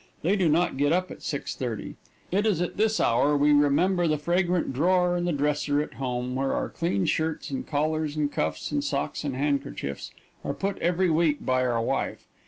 They 0.23 0.35
do 0.35 0.49
not 0.49 0.77
get 0.77 0.91
up 0.91 1.11
at 1.11 1.19
6:30. 1.19 1.93
It 2.31 2.47
is 2.47 2.59
at 2.59 2.75
this 2.75 2.99
hour 2.99 3.37
we 3.37 3.53
remember 3.53 4.07
the 4.07 4.17
fragrant 4.17 4.73
drawer 4.73 5.15
in 5.15 5.25
the 5.25 5.31
dresser 5.31 5.79
at 5.79 5.93
home 5.93 6.33
where 6.33 6.53
our 6.55 6.69
clean 6.69 7.05
shirts, 7.05 7.51
and 7.51 7.67
collars 7.67 8.15
and 8.15 8.31
cuffs, 8.31 8.71
and 8.71 8.83
socks 8.83 9.23
and 9.23 9.35
handkerchiefs, 9.35 10.09
are 10.43 10.55
put 10.55 10.79
every 10.79 11.11
week 11.11 11.45
by 11.45 11.63
our 11.63 11.83
wife. 11.83 12.25